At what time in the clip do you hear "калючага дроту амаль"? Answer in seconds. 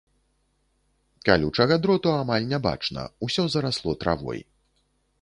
1.29-2.49